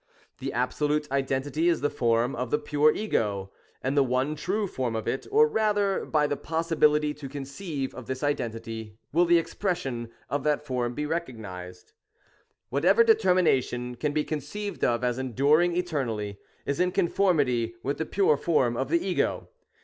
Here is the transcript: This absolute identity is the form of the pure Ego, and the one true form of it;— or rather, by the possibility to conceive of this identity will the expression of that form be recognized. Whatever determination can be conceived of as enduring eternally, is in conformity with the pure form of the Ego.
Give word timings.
This 0.39 0.49
absolute 0.51 1.07
identity 1.11 1.69
is 1.69 1.81
the 1.81 1.89
form 1.91 2.35
of 2.35 2.49
the 2.49 2.57
pure 2.57 2.91
Ego, 2.91 3.51
and 3.83 3.95
the 3.95 4.01
one 4.03 4.33
true 4.35 4.65
form 4.65 4.95
of 4.95 5.07
it;— 5.07 5.27
or 5.31 5.47
rather, 5.47 6.05
by 6.07 6.25
the 6.25 6.35
possibility 6.35 7.13
to 7.13 7.29
conceive 7.29 7.93
of 7.93 8.07
this 8.07 8.23
identity 8.23 8.97
will 9.13 9.25
the 9.25 9.37
expression 9.37 10.09
of 10.27 10.43
that 10.43 10.65
form 10.65 10.95
be 10.95 11.05
recognized. 11.05 11.93
Whatever 12.69 13.03
determination 13.03 13.93
can 13.93 14.11
be 14.11 14.23
conceived 14.23 14.83
of 14.83 15.03
as 15.03 15.19
enduring 15.19 15.77
eternally, 15.77 16.39
is 16.65 16.79
in 16.79 16.91
conformity 16.91 17.75
with 17.83 17.99
the 17.99 18.05
pure 18.07 18.37
form 18.37 18.75
of 18.75 18.89
the 18.89 19.07
Ego. 19.07 19.49